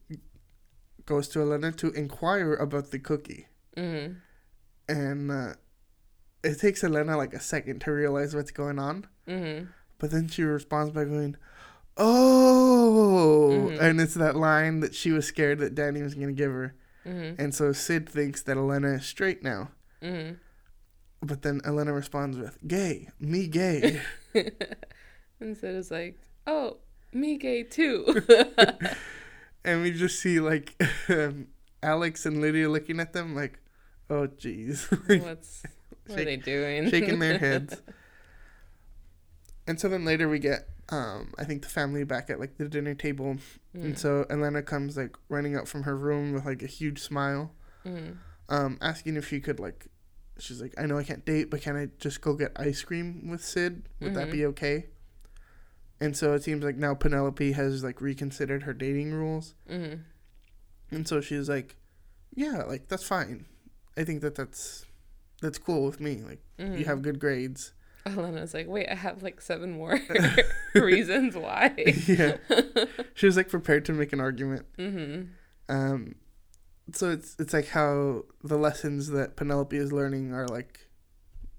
[1.05, 3.47] goes to Elena to inquire about the cookie,
[3.77, 4.13] Mm-hmm.
[4.89, 5.53] and uh,
[6.43, 9.07] it takes Elena like a second to realize what's going on.
[9.27, 9.65] Mm-hmm.
[9.99, 11.37] But then she responds by going,
[11.97, 13.79] "Oh!" Mhm.
[13.81, 17.41] and it's that line that she was scared that Danny was gonna give her, Mm-hmm.
[17.41, 19.71] and so Syd thinks that Elena is straight now.
[21.25, 24.01] But then Elena responds with, "Gay, me gay."
[25.39, 26.77] and so it's like, oh,
[27.13, 28.21] me gay too.
[29.63, 30.75] and we just see like
[31.07, 31.47] um,
[31.81, 33.59] Alex and Lydia looking at them like,
[34.09, 34.89] "Oh, jeez,"
[35.23, 35.63] What's
[36.07, 36.89] what are they doing?
[36.89, 37.81] shaking their heads.
[39.65, 42.67] And so then later we get, um, I think the family back at like the
[42.67, 43.37] dinner table,
[43.73, 43.97] and Mm.
[43.97, 47.53] so Elena comes like running up from her room with like a huge smile,
[47.85, 48.17] Mm.
[48.49, 49.87] um, asking if she could like,
[50.43, 53.27] she's like, "I know I can't date, but can I just go get ice cream
[53.29, 53.83] with Syd?
[54.01, 54.31] Would that Mhm.
[54.31, 54.85] be okay?"
[55.99, 59.55] And so it seems like now Penelope has like reconsidered her dating rules.
[59.69, 60.01] Mm.
[60.91, 61.77] And so she's like,
[62.35, 63.45] "Yeah, like that's fine.
[63.97, 64.85] I think that that's
[65.41, 66.21] that's cool with me.
[66.21, 66.77] Like Mm.
[66.79, 67.73] you have good grades."
[68.05, 69.97] Elena's like, wait, I have like seven more
[70.75, 71.73] reasons why.
[72.05, 72.35] yeah.
[73.13, 74.65] She was like prepared to make an argument.
[74.77, 75.23] mm-hmm.
[75.73, 76.15] Um
[76.91, 80.87] so it's it's like how the lessons that Penelope is learning are like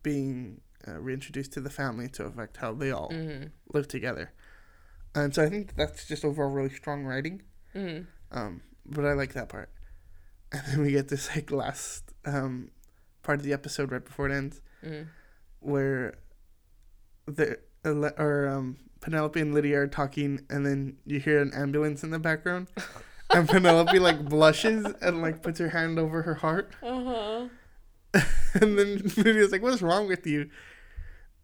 [0.03, 3.47] being uh, reintroduced to the family to affect how they all Mm-hmm.
[3.73, 4.33] live together.
[5.15, 7.43] And so I think that's just overall really strong writing.
[7.75, 8.05] Mm-hmm.
[8.37, 9.71] Um, but I like that part.
[10.53, 12.71] And then we get this like last um,
[13.23, 15.07] part of the episode right before it ends, Mm.
[15.61, 16.15] where
[17.27, 22.11] the or um, Penelope and Lydia are talking, and then you hear an ambulance in
[22.11, 22.69] the background,
[23.31, 27.49] and Penelope like blushes and like puts her hand over her heart, Uh-huh.
[28.61, 30.49] and then Lydia's like, "What's wrong with you?"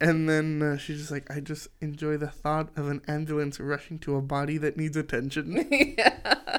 [0.01, 3.99] And then uh, she's just like, "I just enjoy the thought of an ambulance rushing
[4.01, 5.67] to a body that needs attention."
[5.99, 6.59] yeah.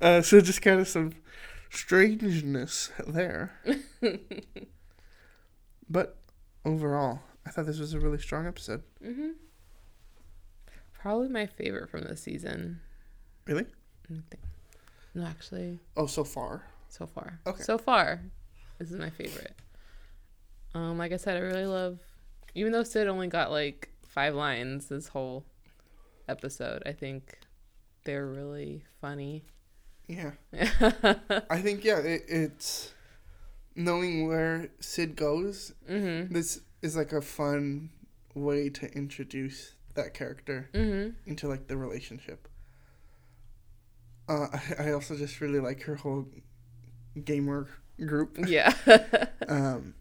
[0.00, 1.12] Uh, so just kind of some
[1.70, 3.52] strangeness there.
[5.88, 6.16] but
[6.64, 8.82] overall, I thought this was a really strong episode.
[9.04, 9.30] Mm-hmm.
[10.92, 12.80] Probably my favorite from this season.
[13.46, 13.66] Really?
[15.14, 16.62] No, actually, Oh, so far.
[16.88, 17.38] so far.
[17.46, 17.62] Okay.
[17.62, 18.20] So far,
[18.78, 19.54] this is my favorite.
[20.74, 21.98] Um, like I said, I really love.
[22.54, 25.44] Even though Syd only got like five lines this whole
[26.28, 27.38] episode, I think
[28.04, 29.44] they're really funny.
[30.06, 30.32] Yeah.
[31.50, 32.92] I think yeah, it, it's
[33.74, 35.72] knowing where Syd goes.
[35.88, 36.32] Mm-hmm.
[36.32, 37.90] This is like a fun
[38.34, 41.30] way to introduce that character Mm-hmm.
[41.30, 42.48] into like the relationship.
[44.28, 46.26] Uh, I, I also just really like her whole
[47.24, 47.68] gamer
[48.04, 48.38] group.
[48.46, 48.72] Yeah.
[49.48, 49.94] Um,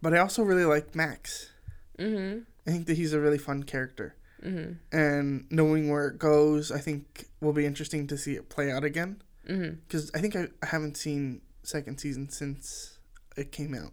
[0.00, 1.50] but I also really like Max.
[1.98, 2.40] mm-hmm.
[2.66, 4.16] I think that he's a really fun character.
[4.42, 4.96] Mm-hmm.
[4.96, 8.84] And knowing where it goes, I think will be interesting to see it play out
[8.84, 9.22] again.
[9.48, 9.76] Mm-hmm.
[9.86, 12.98] Because I think I, I haven't seen second season since
[13.36, 13.92] it came out.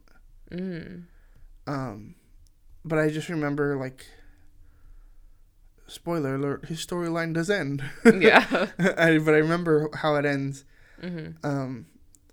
[0.51, 1.01] Mm-hmm.
[1.67, 2.15] Um,
[2.83, 4.05] but I just remember like,
[5.87, 7.83] spoiler alert, his storyline does end.
[8.05, 8.67] Yeah.
[8.79, 10.65] I, but I remember how it ends.
[11.01, 11.45] mm-hmm.
[11.45, 11.85] Um,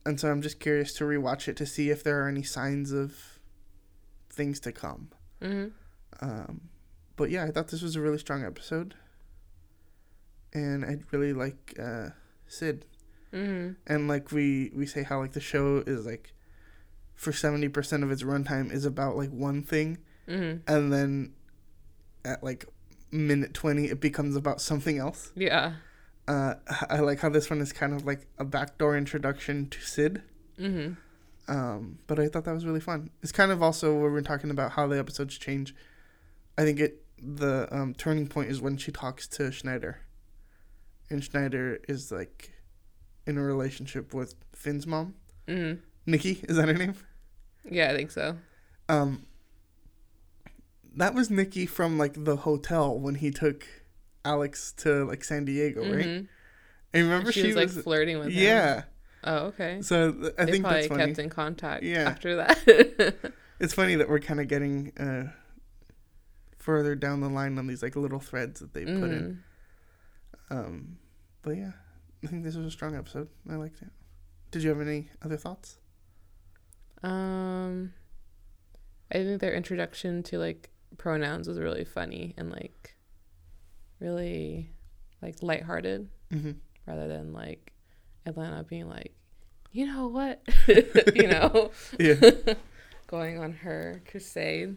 [0.04, 2.90] and so I'm just curious to rewatch it to see if there are any signs
[2.92, 3.38] of
[4.30, 5.10] things to come.
[5.40, 5.68] Mm-hmm.
[6.28, 6.60] Um,
[7.16, 8.94] but yeah, I thought this was a really strong episode,
[10.52, 12.10] and I really like uh,
[12.46, 12.84] Syd.
[13.32, 13.72] Mm-hmm.
[13.86, 16.32] And like we we say how like the show is like
[17.14, 20.70] for seventy percent of its runtime is about like one thing, Mm-hmm.
[20.72, 21.32] and then
[22.24, 22.64] at like
[23.12, 25.32] minute twenty it becomes about something else.
[25.36, 25.74] Yeah.
[26.26, 26.54] Uh,
[26.88, 30.22] I like how this one is kind of like a backdoor introduction to Syd.
[30.58, 30.94] Mm-hmm.
[31.52, 33.10] Um, but I thought that was really fun.
[33.22, 35.74] It's kind of also where we're talking about how the episodes change.
[36.56, 40.00] I think it the um, turning point is when she talks to Schneider,
[41.10, 42.52] and Schneider is like
[43.26, 45.14] in a relationship with Finn's mom,
[45.48, 45.80] Mm-hmm.
[46.06, 46.40] Nikki.
[46.48, 46.94] Is that her name?
[47.68, 48.36] Yeah, I think so.
[48.88, 49.24] Um,
[50.96, 53.66] that was Nikki from like the hotel when he took
[54.24, 56.04] Alex to like San Diego, right?
[56.06, 56.28] Mhm.
[56.94, 58.42] And remember she, was, like flirting with him.
[58.44, 58.82] yeah.
[59.24, 59.80] Oh, okay.
[59.82, 61.06] So th- I they think probably that's funny.
[61.06, 62.08] kept in contact Yeah.
[62.08, 63.14] after that.
[63.60, 65.30] It's funny that we're kind of getting uh,
[66.58, 69.42] further down the line on these like little threads that they put in.
[70.50, 70.56] Mhm.
[70.56, 70.98] Um,
[71.42, 71.70] but yeah,
[72.24, 73.28] I think this was a strong episode.
[73.48, 73.90] I liked it.
[74.50, 75.78] Did you have any other thoughts?
[77.04, 77.92] Um,
[79.12, 82.96] I think their introduction to like pronouns was really funny and like
[84.00, 84.70] really
[85.20, 86.52] like lighthearted Mm-hmm.
[86.86, 87.72] rather than like
[88.24, 89.14] Atlanta being like,
[89.70, 90.40] you know what,
[91.14, 92.54] you know, Yeah.
[93.06, 94.76] going on her crusade.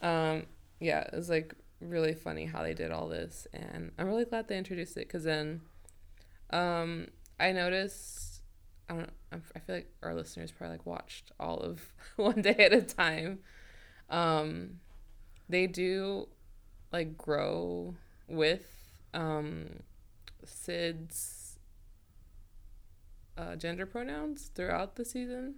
[0.00, 0.44] Um,
[0.80, 4.48] yeah, it was like really funny how they did all this, and I'm really glad
[4.48, 5.60] they introduced it because then,
[6.50, 7.08] um,
[7.38, 8.40] I noticed.
[8.88, 9.10] I don't.
[9.30, 13.40] I feel like our listeners probably like watched all of one day at a time.
[14.08, 14.80] Um,
[15.48, 16.28] they do
[16.92, 17.94] like grow
[18.28, 18.66] with
[19.14, 19.80] um
[20.44, 21.58] Syd's
[23.36, 25.56] uh, gender pronouns throughout the season,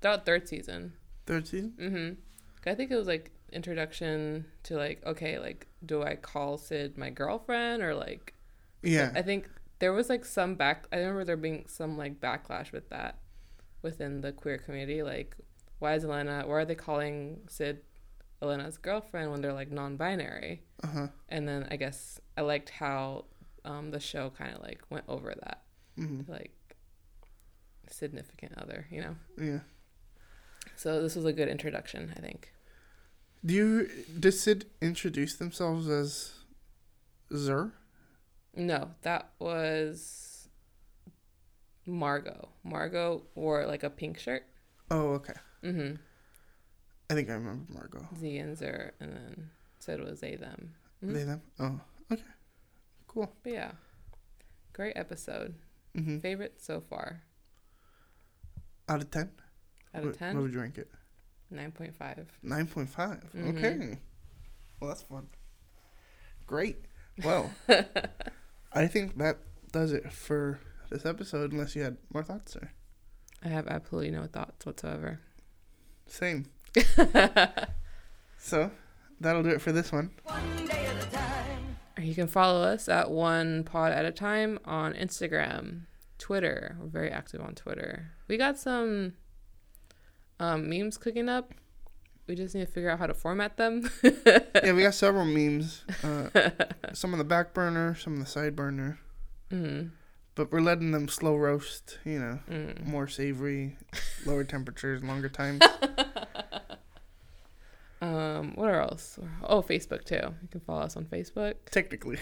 [0.00, 0.94] throughout third season.
[1.26, 1.74] Third season.
[1.78, 2.68] Mm-hmm.
[2.70, 7.10] I think it was like introduction to like okay, like do I call Syd my
[7.10, 8.34] girlfriend or like
[8.82, 9.12] Yeah.
[9.14, 10.86] I think there was like some back.
[10.92, 13.18] I remember there being some like backlash with that
[13.82, 15.02] within the queer community.
[15.02, 15.36] Like,
[15.78, 16.44] why is Elena?
[16.46, 17.80] Why are they calling Syd
[18.44, 20.62] Elena's girlfriend when they're like non-binary?
[20.82, 21.06] Uh huh.
[21.28, 23.24] And then I guess I liked how
[23.64, 25.62] um, the show kind of like went over that,
[25.98, 26.30] Mm-hmm.
[26.30, 26.52] like
[27.90, 29.16] significant other, you know.
[29.40, 29.60] Yeah.
[30.76, 32.52] So this was a good introduction, I think.
[33.44, 36.32] Do you did Syd introduce themselves as
[37.34, 37.72] Zer?
[38.56, 40.48] No, that was
[41.86, 42.48] Margot.
[42.62, 44.44] Margot wore like a pink shirt.
[44.90, 45.34] Oh, okay.
[45.62, 45.94] Mm-hmm.
[47.10, 48.06] I think I remember Margot.
[48.18, 50.74] Z and Zer, and then said it was they them.
[51.04, 51.12] Mhm.
[51.14, 51.42] They them.
[51.60, 51.80] Oh,
[52.12, 52.22] okay.
[53.06, 53.32] Cool.
[53.42, 53.72] But yeah,
[54.72, 55.54] great episode.
[55.96, 56.18] Mm-hmm.
[56.18, 57.22] Favorite so far.
[58.88, 59.30] Out of ten.
[59.94, 60.90] Out of ten, What would you rank it?
[61.50, 62.26] nine point five.
[62.42, 63.22] Nine point five.
[63.34, 63.56] Mhm.
[63.56, 63.98] Okay.
[64.80, 65.28] Well, that's fun.
[66.46, 66.78] Great.
[67.22, 67.50] Well,
[68.72, 69.38] I think that
[69.70, 70.58] does it for
[70.90, 71.52] this episode.
[71.52, 72.72] Unless you had more thoughts, or
[73.42, 75.20] I have absolutely no thoughts whatsoever.
[76.06, 76.46] same.
[78.38, 78.70] So
[79.20, 80.10] that'll do it for this one.
[80.24, 81.76] One day at a time.
[81.98, 85.82] You can follow us at one pod at a time on Instagram,
[86.18, 86.76] Twitter.
[86.78, 88.10] We're very active on Twitter.
[88.28, 89.14] We got some
[90.38, 91.54] um, memes cooking up.
[92.26, 93.90] We just need to figure out how to format them.
[94.02, 95.82] yeah, we got several memes.
[96.02, 96.50] Uh,
[96.92, 98.98] some on the back burner, some on the side burner.
[99.50, 99.90] mm,
[100.34, 102.86] But we're letting them slow roast, you know, mm.
[102.86, 103.78] more savory,
[104.26, 105.62] lower temperatures, longer times.
[108.44, 109.18] Um, what else?
[109.42, 110.16] Oh, Facebook too.
[110.16, 112.18] You can follow us on Facebook, Technically,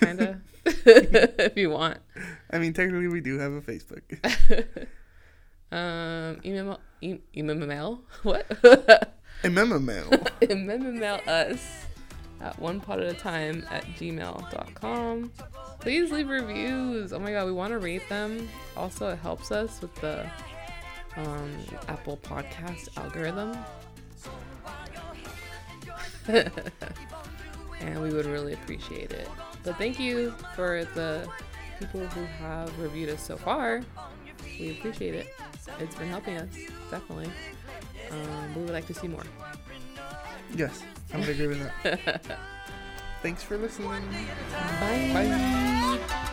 [0.00, 1.98] kinda, if you want.
[2.50, 4.86] I mean, technically, we do have a Facebook.
[5.72, 8.48] Um, email, e- email, what?
[9.42, 10.48] MMML.
[10.48, 11.84] email us
[12.40, 15.32] at one pod at a time at gmail.com.
[15.80, 17.12] Please leave reviews.
[17.12, 18.48] Oh my god, we want to rate them.
[18.76, 20.30] Also, it helps us with the
[21.16, 21.50] um,
[21.88, 23.56] Apple Podcast algorithm.
[27.80, 29.28] and we would really appreciate it.
[29.62, 31.28] But thank you for the
[31.78, 33.82] people who have reviewed us so far.
[34.58, 35.34] We appreciate it.
[35.80, 36.48] It's been helping us,
[36.90, 37.30] definitely.
[38.10, 39.24] Um, we would like to see more.
[40.54, 42.22] Yes, I would agree with that.
[43.22, 43.88] Thanks for listening.
[44.80, 45.10] Bye.
[45.12, 46.24] Bye.